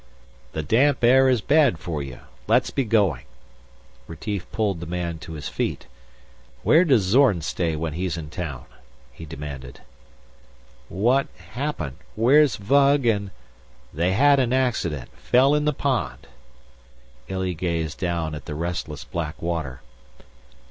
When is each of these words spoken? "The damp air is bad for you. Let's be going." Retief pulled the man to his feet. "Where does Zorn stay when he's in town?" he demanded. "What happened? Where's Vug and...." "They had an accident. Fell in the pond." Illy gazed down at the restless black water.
"The 0.53 0.63
damp 0.63 1.03
air 1.03 1.29
is 1.29 1.41
bad 1.41 1.77
for 1.77 2.01
you. 2.01 2.21
Let's 2.47 2.71
be 2.71 2.85
going." 2.85 3.25
Retief 4.07 4.51
pulled 4.51 4.79
the 4.79 4.87
man 4.87 5.19
to 5.19 5.33
his 5.33 5.47
feet. 5.47 5.85
"Where 6.63 6.83
does 6.85 7.03
Zorn 7.03 7.41
stay 7.41 7.75
when 7.75 7.93
he's 7.93 8.17
in 8.17 8.31
town?" 8.31 8.65
he 9.13 9.25
demanded. 9.25 9.81
"What 10.89 11.27
happened? 11.51 11.97
Where's 12.15 12.55
Vug 12.57 13.05
and...." 13.05 13.29
"They 13.93 14.13
had 14.13 14.39
an 14.39 14.53
accident. 14.53 15.11
Fell 15.15 15.53
in 15.53 15.65
the 15.65 15.71
pond." 15.71 16.25
Illy 17.27 17.53
gazed 17.53 17.99
down 17.99 18.33
at 18.33 18.45
the 18.45 18.55
restless 18.55 19.03
black 19.03 19.39
water. 19.39 19.83